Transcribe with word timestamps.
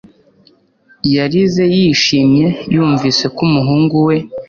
Yarize 1.15 1.63
yishimye 1.75 2.45
yumvise 2.73 3.23
ko 3.35 3.39
umuhungu 3.47 3.95
we 4.07 4.15